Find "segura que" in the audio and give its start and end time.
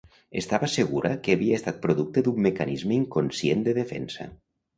0.75-1.35